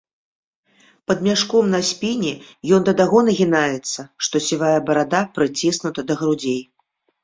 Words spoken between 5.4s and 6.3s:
прыціснута да